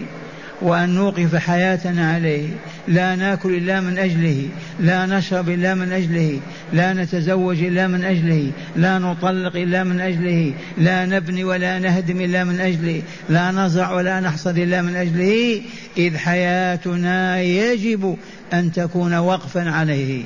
وأن 0.62 0.90
نوقف 0.90 1.36
حياتنا 1.36 2.14
عليه. 2.14 2.48
لا 2.88 3.16
نأكل 3.16 3.54
إلا 3.54 3.82
من 3.82 3.98
أجله 3.98 4.48
لا 4.80 5.06
نشرب 5.06 5.50
إلا 5.50 5.74
من 5.74 5.92
أجله 5.92 6.40
لا 6.74 6.94
نتزوج 6.94 7.64
إلا 7.64 7.88
من 7.88 8.04
أجله 8.04 8.52
لا 8.76 9.00
نطلق 9.00 9.56
إلا 9.56 9.84
من 9.84 10.00
أجله 10.00 10.54
لا 10.78 11.06
نبني 11.06 11.44
ولا 11.44 11.80
نهدم 11.80 12.22
إلا 12.22 12.44
من 12.44 12.60
أجله 12.60 13.02
لا 13.30 13.52
نزرع 13.52 13.92
ولا 13.92 14.20
نحصد 14.20 14.58
إلا 14.58 14.82
من 14.82 14.96
أجله. 14.96 15.62
إذ 15.98 16.18
حياتنا 16.18 17.42
يجب 17.42 18.18
أن 18.54 18.72
تكون 18.72 19.16
وقفا 19.16 19.72
عليه. 19.72 20.24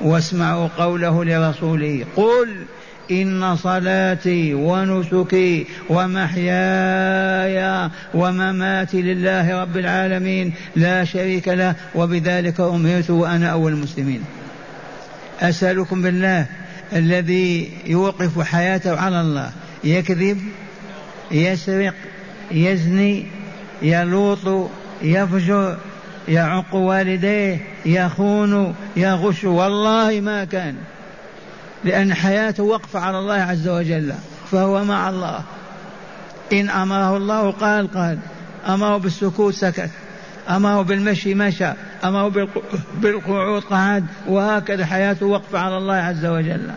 واسمعوا 0.00 0.68
قوله 0.78 1.24
لرسوله. 1.24 2.04
قل 2.16 2.48
إن 3.10 3.56
صلاتي 3.56 4.54
ونسكي 4.54 5.66
ومحياي 5.88 7.90
ومماتي 8.14 9.02
لله 9.02 9.62
رب 9.62 9.76
العالمين 9.76 10.52
لا 10.76 11.04
شريك 11.04 11.48
له 11.48 11.74
وبذلك 11.94 12.60
أمرت 12.60 13.10
وأنا 13.10 13.48
أول 13.48 13.72
المسلمين. 13.72 14.24
أسألكم 15.40 16.02
بالله 16.02 16.46
الذي 16.92 17.70
يوقف 17.86 18.40
حياته 18.40 19.00
على 19.00 19.20
الله. 19.20 19.50
يكذب 19.84 20.38
يسرق 21.30 21.94
يزني 22.50 23.26
يلوط 23.82 24.70
يفجر 25.02 25.76
يعق 26.30 26.74
والديه 26.74 27.58
يخون 27.86 28.74
يغش 28.96 29.44
والله 29.44 30.20
ما 30.20 30.44
كان. 30.44 30.74
لأن 31.84 32.14
حياته 32.14 32.62
وقف 32.62 32.96
على 32.96 33.18
الله 33.18 33.34
عز 33.34 33.68
وجل 33.68 34.14
فهو 34.50 34.84
مع 34.84 35.08
الله. 35.08 35.40
إن 36.52 36.70
أمره 36.70 37.16
الله 37.16 37.50
قال 37.50 37.92
قال. 37.94 38.18
أمره 38.68 38.96
بالسكوت 38.96 39.54
سكت. 39.54 39.90
أمره 40.50 40.82
بالمشي 40.82 41.34
مشى. 41.34 41.72
أمره 42.04 42.48
بالقعود 42.94 43.62
قعد. 43.62 44.06
وهكذا 44.28 44.86
حياته 44.86 45.26
وقف 45.26 45.54
على 45.54 45.76
الله 45.78 45.94
عز 45.94 46.26
وجل. 46.26 46.70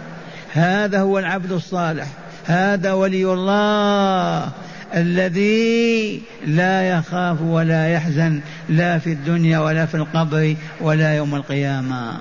هذا 0.53 0.99
هو 1.01 1.19
العبد 1.19 1.51
الصالح. 1.51 2.07
هذا 2.45 2.93
ولي 2.93 3.25
الله. 3.33 4.51
الذي 4.95 6.21
لا 6.45 6.89
يخاف 6.89 7.41
ولا 7.41 7.87
يحزن 7.87 8.39
لا 8.69 8.99
في 8.99 9.11
الدنيا 9.11 9.59
ولا 9.59 9.85
في 9.85 9.95
القبر 9.95 10.55
ولا 10.81 11.15
يوم 11.15 11.35
القيامة. 11.35 12.17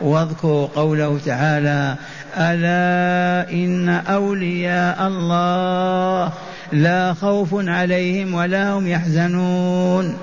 واذكروا 0.00 0.66
قوله 0.66 1.18
تعالى 1.24 1.96
ألا 2.36 3.52
إن 3.52 3.88
أولياء 3.88 5.06
الله 5.06 6.32
لا 6.72 7.14
خوف 7.14 7.48
عليهم 7.52 8.34
ولا 8.34 8.72
هم 8.72 8.86
يحزنون. 8.86 10.16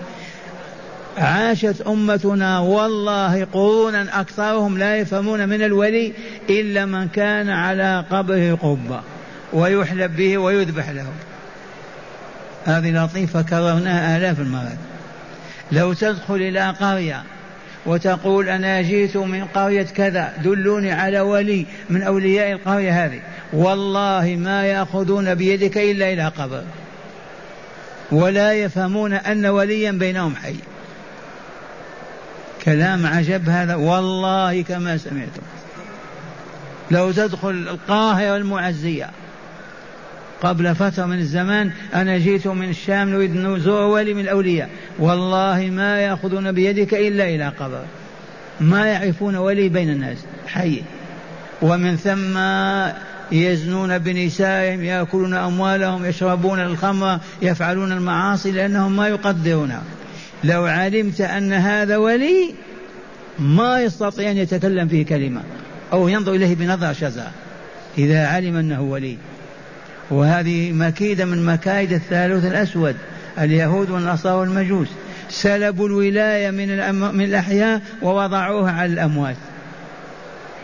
عاشت 1.17 1.81
أمتنا 1.81 2.59
والله 2.59 3.45
قرونا 3.53 4.21
أكثرهم 4.21 4.77
لا 4.77 4.97
يفهمون 4.97 5.49
من 5.49 5.61
الولي 5.61 6.13
إلا 6.49 6.85
من 6.85 7.07
كان 7.07 7.49
على 7.49 8.05
قبره 8.11 8.55
قبة 8.55 9.01
ويحلب 9.53 10.15
به 10.15 10.37
ويذبح 10.37 10.89
له. 10.89 11.05
هذه 12.65 12.91
لطيفة 12.91 13.41
كررناها 13.41 14.17
آلاف 14.17 14.39
المرات. 14.39 14.77
لو 15.71 15.93
تدخل 15.93 16.35
إلى 16.35 16.69
قرية 16.69 17.23
وتقول 17.85 18.49
أنا 18.49 18.81
جئت 18.81 19.17
من 19.17 19.45
قرية 19.45 19.83
كذا 19.83 20.33
دلوني 20.43 20.91
على 20.91 21.19
ولي 21.19 21.65
من 21.89 22.03
أولياء 22.03 22.51
القرية 22.51 23.05
هذه. 23.05 23.19
والله 23.53 24.35
ما 24.39 24.65
يأخذون 24.65 25.35
بيدك 25.35 25.77
إلا 25.77 26.13
إلى 26.13 26.27
قبر. 26.27 26.63
ولا 28.11 28.53
يفهمون 28.53 29.13
أن 29.13 29.45
وليا 29.45 29.91
بينهم 29.91 30.35
حي. 30.35 30.55
كلام 32.63 33.05
عجب 33.05 33.49
هذا. 33.49 33.75
والله 33.75 34.61
كما 34.61 34.97
سمعتم. 34.97 35.41
لو 36.91 37.11
تدخل 37.11 37.49
القاهرة 37.49 38.35
المعزية 38.37 39.09
قبل 40.41 40.75
فترة 40.75 41.05
من 41.05 41.19
الزمان 41.19 41.71
أنا 41.93 42.17
جئت 42.17 42.47
من 42.47 42.69
الشام 42.69 43.09
نريد 43.09 43.35
نزور 43.35 43.81
ولي 43.81 44.13
من 44.13 44.21
الأولياء. 44.21 44.69
والله 44.99 45.69
ما 45.71 45.99
يأخذون 45.99 46.51
بيدك 46.51 46.93
إلا 46.93 47.29
إلى 47.29 47.47
قبر. 47.59 47.83
ما 48.59 48.85
يعرفون 48.87 49.35
ولي 49.35 49.69
بين 49.69 49.89
الناس. 49.89 50.17
حي. 50.47 50.81
ومن 51.61 51.95
ثم 51.95 52.37
يزنون 53.31 53.97
بنسائهم 53.97 54.83
يأكلون 54.83 55.33
أموالهم 55.33 56.05
يشربون 56.05 56.59
الخمر 56.59 57.19
يفعلون 57.41 57.91
المعاصي 57.91 58.51
لأنهم 58.51 58.95
ما 58.95 59.07
يقدرونها 59.07 59.83
لو 60.43 60.65
علمت 60.65 61.21
أن 61.21 61.53
هذا 61.53 61.97
ولي 61.97 62.53
ما 63.39 63.81
يستطيع 63.81 64.31
أن 64.31 64.37
يتكلم 64.37 64.87
فيه 64.87 65.05
كلمة 65.05 65.41
أو 65.93 66.07
ينظر 66.07 66.33
إليه 66.33 66.55
بنظرة 66.55 66.93
شزع 66.93 67.27
إذا 67.97 68.27
علم 68.27 68.55
أنه 68.55 68.81
ولي. 68.81 69.17
وهذه 70.11 70.71
مكيدة 70.71 71.25
من 71.25 71.45
مكايد 71.45 71.93
الثالوث 71.93 72.45
الأسود 72.45 72.95
اليهود 73.39 73.89
والنصارى 73.89 74.35
والمجوس. 74.35 74.87
سلبوا 75.29 75.87
الولاية 75.87 76.51
من, 76.51 76.95
من 77.15 77.23
الأحياء 77.23 77.81
ووضعوها 78.01 78.71
على 78.71 78.93
الأموات. 78.93 79.35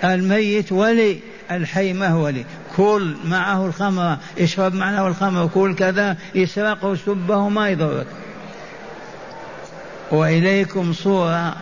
الميت 0.04 0.72
ولي 0.72 1.20
الحي 1.52 1.94
ما 1.94 2.08
هو 2.08 2.26
ولي. 2.26 2.46
كل 2.76 3.16
معه 3.26 3.66
الخمر 3.66 4.18
اشرب 4.40 4.74
معه 4.74 5.08
الخمر 5.08 5.48
كل 5.48 5.76
كذا 5.76 6.18
يسرقه 6.36 6.96
سبه 6.96 7.50
ما 7.50 7.70
يضرك. 7.70 8.08
وإليكم 10.12 10.94
صورة. 10.94 11.56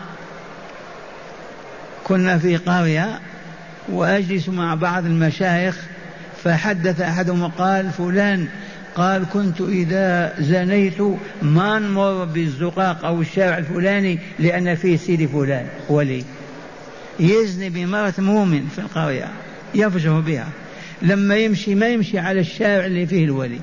كنا 2.04 2.38
في 2.38 2.56
قرية 2.56 3.20
وأجلس 3.88 4.48
مع 4.48 4.74
بعض 4.74 5.04
المشايخ 5.04 5.86
فحدث 6.46 7.00
أحدهم 7.00 7.42
وقال 7.42 7.90
فلان 7.90 8.48
قال 8.96 9.26
كنت 9.32 9.60
إذا 9.60 10.34
زنيت 10.38 10.98
ما 11.42 11.78
نمر 11.78 12.24
بالزقاق 12.24 13.04
أو 13.04 13.20
الشارع 13.20 13.58
الفلاني 13.58 14.18
لأن 14.38 14.74
فيه 14.74 14.96
سيدي 14.96 15.28
فلان 15.28 15.66
ولي 15.88 16.24
يزني 17.20 17.70
بمرأة 17.70 18.14
مؤمن 18.18 18.68
في 18.74 18.78
القرية 18.78 19.28
يفجر 19.74 20.20
بها. 20.20 20.48
لما 21.02 21.36
يمشي 21.36 21.74
ما 21.74 21.88
يمشي 21.88 22.18
على 22.18 22.40
الشارع 22.40 22.86
اللي 22.86 23.06
فيه 23.06 23.24
الولي. 23.24 23.60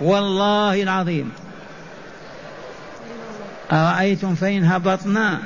والله 0.00 0.82
العظيم. 0.82 1.30
أرأيتم 3.72 4.34
فإن 4.34 4.64
هبطنا؟ 4.64 5.40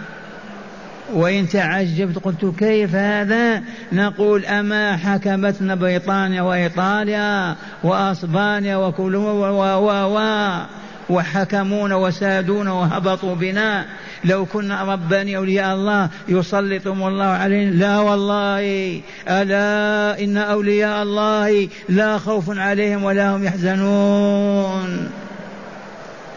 وإن 1.14 1.48
تعجبت 1.48 2.18
قلت 2.18 2.54
كيف 2.58 2.94
هذا؟ 2.94 3.62
نقول 3.92 4.44
أما 4.44 4.96
حكمتنا 4.96 5.74
بريطانيا 5.74 6.42
وإيطاليا 6.42 7.56
وأسبانيا 7.82 8.76
وكل 8.76 9.16
و 9.16 9.22
و 9.22 10.16
و 10.16 10.20
وحكمونا 11.10 11.96
وسادونا 11.96 12.72
وهبطوا 12.72 13.34
بنا. 13.34 13.84
لو 14.24 14.46
كنا 14.46 14.82
رباني 14.82 15.36
أولياء 15.36 15.74
الله 15.74 16.08
يسلطهم 16.28 17.06
الله 17.06 17.24
علينا 17.24 17.70
لا 17.70 17.98
والله. 17.98 19.00
ألا 19.28 20.24
إن 20.24 20.36
أولياء 20.36 21.02
الله 21.02 21.68
لا 21.88 22.18
خوف 22.18 22.58
عليهم 22.58 23.04
ولا 23.04 23.36
هم 23.36 23.44
يحزنون. 23.44 25.10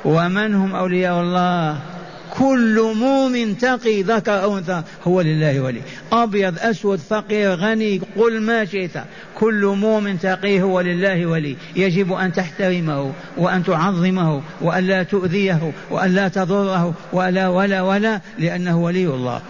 ومن 0.05 0.55
هم 0.55 0.75
أولياء 0.75 1.21
الله؟ 1.21 1.92
كل 2.39 2.93
مؤمن 2.95 3.57
تقي 3.57 4.01
ذكر 4.01 4.43
أو 4.43 4.57
أنثى 4.57 4.83
هو 5.07 5.21
لله 5.21 5.59
ولي. 5.59 5.81
أبيض 6.11 6.59
أسود 6.59 6.99
فقير 6.99 7.55
غني 7.55 8.01
قل 8.17 8.41
ما 8.41 8.65
شئت. 8.65 8.91
كل 9.35 9.65
مؤمن 9.65 10.19
تقي 10.19 10.61
هو 10.61 10.81
لله 10.81 11.25
ولي. 11.25 11.55
يجب 11.75 12.13
أن 12.13 12.33
تحترمه 12.33 13.11
وأن 13.37 13.63
تعظمه 13.63 14.41
وأن 14.61 14.83
لا 14.83 15.03
تؤذيه 15.03 15.71
وأن 15.91 16.15
لا 16.15 16.27
تضره 16.27 16.93
ولا 17.13 17.47
ولا 17.47 17.81
ولا 17.81 18.21
لأنه 18.39 18.77
ولي 18.77 19.07
الله. 19.07 19.41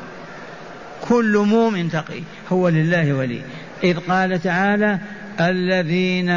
كل 1.09 1.37
مؤمن 1.37 1.89
تقي 1.89 2.21
هو 2.51 2.69
لله 2.69 3.13
ولي. 3.13 3.41
إذ 3.83 3.97
قال 3.97 4.41
تعالى 4.41 4.99
الذين 5.39 6.29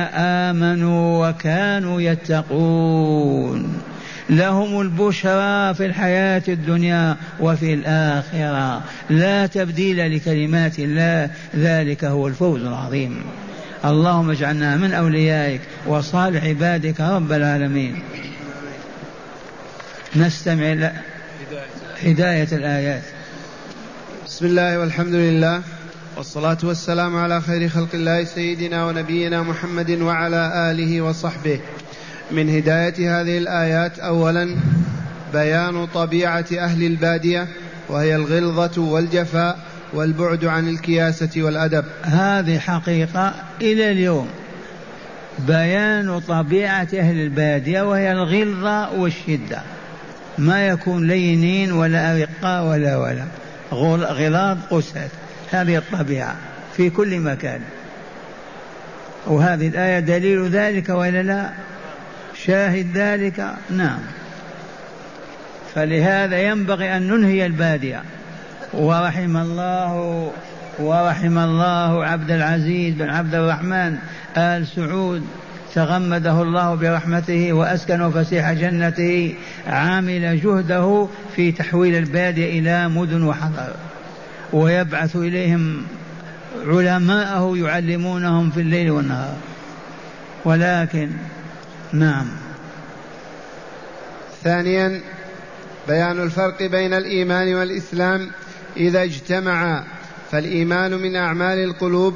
آمنوا 0.52 1.28
وكانوا 1.28 2.00
يتقون. 2.00 3.95
لهم 4.30 4.80
البشرى 4.80 5.74
في 5.74 5.86
الحياة 5.86 6.42
الدنيا 6.48 7.16
وفي 7.40 7.74
الآخرة. 7.74 8.82
لا 9.10 9.46
تبديل 9.46 10.16
لكلمات 10.16 10.78
الله 10.78 11.30
ذلك 11.56 12.04
هو 12.04 12.28
الفوز 12.28 12.62
العظيم. 12.62 13.22
اللهم 13.84 14.30
اجعلنا 14.30 14.76
من 14.76 14.92
أوليائك 14.92 15.60
وصالح 15.86 16.44
عبادك 16.44 17.00
رب 17.00 17.32
العالمين. 17.32 18.02
نستمع 20.16 20.72
إلى 20.72 20.92
هداية 22.02 22.48
الآيات. 22.52 23.02
بسم 24.26 24.46
الله 24.46 24.78
والحمد 24.78 25.14
لله 25.14 25.62
والصلاة 26.16 26.58
والسلام 26.62 27.16
على 27.16 27.40
خير 27.40 27.68
خلق 27.68 27.88
الله 27.94 28.24
سيدنا 28.24 28.86
ونبينا 28.86 29.42
محمد 29.42 29.90
وعلى 29.90 30.70
آله 30.70 31.00
وصحبه. 31.00 31.60
من 32.30 32.56
هداية 32.56 33.20
هذه 33.20 33.38
الآيات 33.38 33.98
أولا 33.98 34.56
بيان 35.32 35.86
طبيعة 35.86 36.46
أهل 36.58 36.82
البادية 36.82 37.48
وهي 37.88 38.16
الغلظة 38.16 38.82
والجفاء 38.82 39.58
والبعد 39.92 40.44
عن 40.44 40.68
الكياسة 40.68 41.30
والأدب. 41.36 41.84
هذه 42.02 42.58
حقيقة 42.58 43.34
إلى 43.60 43.90
اليوم. 43.90 44.28
بيان 45.38 46.20
طبيعة 46.20 46.88
أهل 46.94 47.20
البادية 47.20 47.82
وهي 47.82 48.12
الغلظة 48.12 48.92
والشدة. 48.92 49.62
ما 50.38 50.66
يكون 50.66 51.08
لينين 51.08 51.72
ولا 51.72 52.12
أرقاء 52.12 52.64
ولا 52.64 52.96
ولا. 52.96 53.24
غلاظ 54.12 54.58
قسات 54.70 55.10
هذه 55.50 55.76
الطبيعة 55.76 56.36
في 56.76 56.90
كل 56.90 57.20
مكان. 57.20 57.60
وهذه 59.26 59.68
الآية 59.68 60.00
دليل 60.00 60.48
ذلك 60.48 60.88
وإلا 60.88 61.22
لا؟ 61.22 61.50
شاهد 62.46 62.86
ذلك؟ 62.94 63.46
نعم. 63.70 63.98
فلهذا 65.74 66.38
ينبغي 66.38 66.96
أن 66.96 67.08
ننهي 67.08 67.46
البادية. 67.46 68.02
ورحم 68.72 69.36
الله 69.36 70.32
ورحم 70.78 71.38
الله 71.38 72.04
عبد 72.04 72.30
العزيز 72.30 72.94
بن 72.94 73.10
عبد 73.10 73.34
الرحمن 73.34 73.96
آل 74.36 74.66
سعود. 74.66 75.26
تغمده 75.74 76.42
الله 76.42 76.74
برحمته 76.74 77.52
وأسكنه 77.52 78.10
فسيح 78.10 78.52
جنته 78.52 79.34
عامل 79.66 80.40
جهده 80.40 81.08
في 81.36 81.52
تحويل 81.52 81.96
البادية 81.96 82.60
إلى 82.60 82.88
مدن 82.88 83.22
وحضر. 83.22 83.72
ويبعث 84.52 85.16
إليهم 85.16 85.82
علماءه 86.66 87.56
يعلمونهم 87.56 88.50
في 88.50 88.60
الليل 88.60 88.90
والنهار. 88.90 89.36
ولكن 90.44 91.10
نعم. 91.92 92.26
ثانيا 94.44 95.00
بيان 95.88 96.22
الفرق 96.22 96.62
بين 96.62 96.94
الإيمان 96.94 97.54
والإسلام 97.54 98.30
إذا 98.76 99.02
اجتمعا 99.02 99.84
فالإيمان 100.30 100.94
من 100.94 101.16
أعمال 101.16 101.58
القلوب 101.58 102.14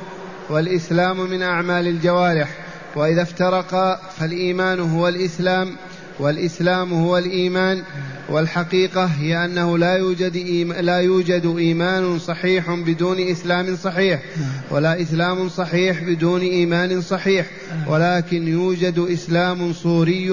والإسلام 0.49 1.31
من 1.31 1.43
أعمال 1.43 1.89
الجوارح 1.89 2.49
وإذا 2.97 3.23
افترقا 3.23 4.01
فالإيمان 4.19 4.81
هو 4.81 5.09
الإسلام 5.09 5.77
والإسلام 6.21 6.93
هو 6.93 7.19
الإيمان 7.19 7.83
والحقيقة 8.29 9.05
هي 9.05 9.45
أنه 9.45 9.79
لا 9.79 9.97
يوجد 9.97 10.37
لا 10.81 10.99
يوجد 10.99 11.55
إيمان 11.59 12.19
صحيح 12.19 12.71
بدون 12.71 13.21
إسلام 13.21 13.77
صحيح 13.77 14.23
ولا 14.71 15.03
إسلام 15.03 15.49
صحيح 15.49 16.03
بدون 16.05 16.41
إيمان 16.41 17.01
صحيح 17.01 17.47
ولكن 17.89 18.49
يوجد 18.49 18.99
إسلام 18.99 19.73
صوري 19.73 20.31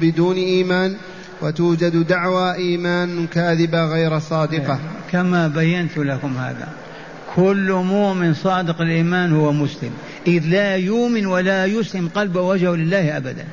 بدون 0.00 0.36
إيمان 0.36 0.96
وتوجد 1.42 2.06
دعوى 2.06 2.54
إيمان 2.54 3.26
كاذبة 3.26 3.84
غير 3.84 4.18
صادقة. 4.18 4.78
كما 5.12 5.48
بينت 5.48 5.98
لكم 5.98 6.36
هذا 6.36 6.68
كل 7.36 7.72
مؤمن 7.72 8.34
صادق 8.34 8.80
الإيمان 8.80 9.32
هو 9.32 9.52
مسلم 9.52 9.90
إذ 10.26 10.46
لا 10.46 10.76
يؤمن 10.76 11.26
ولا 11.26 11.66
يسلم 11.66 12.08
قلبه 12.08 12.40
وجهه 12.40 12.76
لله 12.76 13.16
ابدا. 13.16 13.44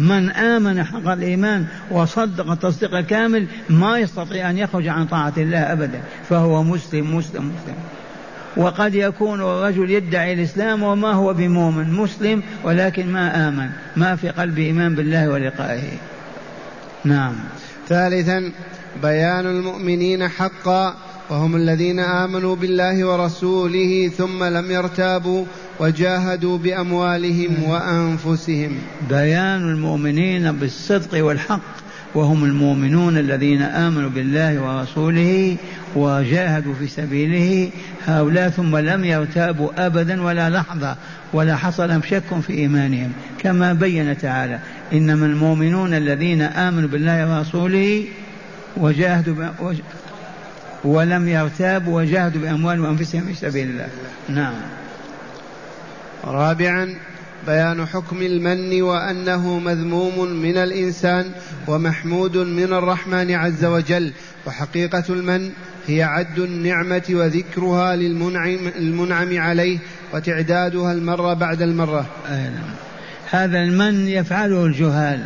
من 0.00 0.30
آمن 0.30 0.84
حق 0.84 1.08
الإيمان 1.08 1.66
وصدق 1.90 2.50
التصديق 2.50 3.00
كامل 3.00 3.46
ما 3.70 3.98
يستطيع 3.98 4.50
أن 4.50 4.58
يخرج 4.58 4.88
عن 4.88 5.06
طاعة 5.06 5.32
الله 5.36 5.72
أبدا 5.72 6.00
فهو 6.28 6.62
مسلم 6.62 7.16
مسلم 7.16 7.52
مسلم. 7.52 7.74
وقد 8.56 8.94
يكون 8.94 9.40
الرجل 9.40 9.90
يدعي 9.90 10.32
الإسلام 10.32 10.82
وما 10.82 11.12
هو 11.12 11.34
بمؤمن 11.34 11.92
مسلم 11.92 12.42
ولكن 12.64 13.12
ما 13.12 13.48
آمن 13.48 13.70
ما 13.96 14.16
في 14.16 14.28
قلبه 14.28 14.62
إيمان 14.62 14.94
بالله 14.94 15.28
ولقائه. 15.28 15.92
نعم. 17.04 17.34
ثالثا 17.88 18.52
بيان 19.02 19.46
المؤمنين 19.46 20.28
حقا 20.28 20.94
وهم 21.30 21.56
الذين 21.56 22.00
آمنوا 22.00 22.56
بالله 22.56 23.04
ورسوله 23.04 24.10
ثم 24.18 24.44
لم 24.44 24.70
يرتابوا 24.70 25.44
وجاهدوا 25.80 26.58
بأموالهم 26.58 27.62
وأنفسهم. 27.62 28.78
بيان 29.10 29.70
المؤمنين 29.70 30.52
بالصدق 30.52 31.24
والحق 31.24 31.60
وهم 32.14 32.44
المؤمنون 32.44 33.18
الذين 33.18 33.62
آمنوا 33.62 34.10
بالله 34.10 34.60
ورسوله 34.60 35.56
وجاهدوا 35.96 36.74
في 36.74 36.86
سبيله. 36.86 37.70
هؤلاء 38.06 38.48
ثم 38.48 38.76
لم 38.76 39.04
يرتابوا 39.04 39.86
ابدا 39.86 40.22
ولا 40.22 40.50
لحظة 40.50 40.96
ولا 41.32 41.56
حصل 41.56 42.04
شك 42.04 42.40
في 42.46 42.52
إيمانهم. 42.52 43.12
كما 43.38 43.72
بين 43.72 44.18
تعالى 44.18 44.58
إنما 44.92 45.26
المؤمنون 45.26 45.94
الذين 45.94 46.42
آمنوا 46.42 46.88
بالله 46.88 47.36
ورسوله 47.36 48.04
وجاهدوا 48.76 49.34
ولم 50.84 51.28
يرتابوا 51.28 52.02
وجاهدوا 52.02 52.42
باموالهم 52.42 52.84
وأنفسهم 52.84 53.22
في 53.22 53.34
سبيل 53.34 53.68
الله. 53.68 53.88
نعم. 54.28 54.54
رابعا 56.24 56.94
بيان 57.46 57.86
حكم 57.86 58.22
المن 58.22 58.82
وأنه 58.82 59.58
مذموم 59.58 60.32
من 60.32 60.56
الإنسان 60.56 61.24
ومحمود 61.66 62.36
من 62.36 62.72
الرحمن 62.72 63.30
عز 63.30 63.64
وجل. 63.64 64.12
وحقيقة 64.46 65.04
المن 65.08 65.50
هي 65.86 66.02
عد 66.02 66.38
النعمة 66.38 67.02
وذكرها 67.10 67.96
للمنعم 67.96 68.58
المنعم 68.78 69.38
عليه 69.40 69.78
وتعدادها 70.14 70.92
المرة 70.92 71.34
بعد 71.34 71.62
المرة. 71.62 72.06
نعم. 72.30 72.52
هذا 73.30 73.58
المن 73.58 74.08
يفعله 74.08 74.66
الجهال. 74.66 75.24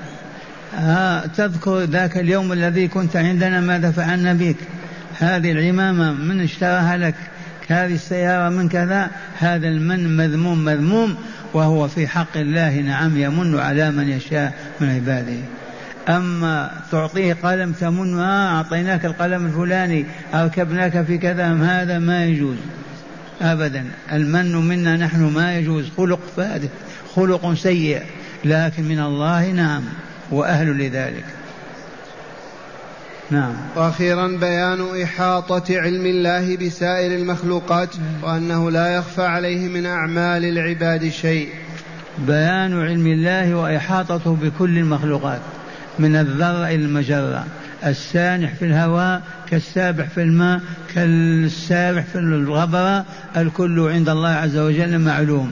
ها 0.75 1.27
تذكر 1.27 1.81
ذاك 1.81 2.19
اليوم 2.19 2.53
الذي 2.53 2.89
كنت 2.89 3.17
عندنا 3.17 3.61
ماذا 3.61 3.91
فعلنا 3.91 4.33
بك؟ 4.33 4.57
هذه 5.19 5.53
العمامة 5.53 6.13
من 6.13 6.41
اشتراها 6.41 6.97
لك. 6.97 7.15
هذه 7.69 7.95
السيارة 7.95 8.49
من 8.49 8.69
كذا 8.69 9.11
هذا 9.39 9.69
المن 9.69 10.17
مذموم 10.17 10.65
مذموم 10.65 11.17
وهو 11.53 11.89
في 11.89 12.09
حق 12.09 12.37
الله 12.37 12.81
نعم 12.81 13.17
يمن 13.17 13.59
على 13.59 13.91
من 13.91 14.09
يشاء 14.09 14.55
من 14.81 14.89
عباده. 14.89 15.39
أما 16.09 16.71
تعطيه 16.93 17.37
قلم 17.43 17.73
تمن 17.73 18.19
آه 18.19 18.57
أعطيناك 18.57 19.05
القلم 19.05 19.47
الفلاني 19.47 20.05
أركبناك 20.35 21.03
في 21.03 21.19
كذا 21.19 21.55
هذا 21.55 21.99
ما 21.99 22.25
يجوز. 22.25 22.57
أبدا 23.43 23.85
المن 24.13 24.57
منا 24.57 24.97
نحن 24.97 25.23
ما 25.23 25.57
يجوز. 25.59 25.91
خلق 25.97 26.21
فادح 26.37 26.69
خلق 27.15 27.55
سيء 27.55 28.03
لكن 28.45 28.83
من 28.83 29.01
الله 29.01 29.51
نعم 29.51 29.83
وأهل 30.31 30.79
لذلك. 30.79 31.25
نعم. 33.31 33.53
وأخيرا 33.77 34.27
بيان 34.27 35.03
إحاطة 35.03 35.81
علم 35.81 36.07
الله 36.07 36.57
بسائر 36.57 37.19
المخلوقات 37.19 37.89
وأنه 38.23 38.71
لا 38.71 38.95
يخفى 38.97 39.23
عليه 39.23 39.69
من 39.69 39.87
أعمال 39.87 40.45
العباد 40.45 41.09
شيء. 41.09 41.49
بيان 42.19 42.81
علم 42.81 43.07
الله 43.07 43.55
وإحاطته 43.55 44.37
بكل 44.43 44.79
المخلوقات 44.79 45.41
من 45.99 46.17
الذرة 46.17 46.67
إلى 46.67 46.75
المجرة 46.75 47.47
السانح 47.87 48.55
في 48.55 48.65
الهواء 48.65 49.23
كالسابح 49.51 50.09
في 50.09 50.23
الماء 50.23 50.61
كالسابح 50.95 52.05
في 52.05 52.19
الغبرة 52.19 53.05
الكل 53.37 53.81
عند 53.81 54.09
الله 54.09 54.29
عز 54.29 54.57
وجل 54.57 54.99
معلوم. 54.99 55.51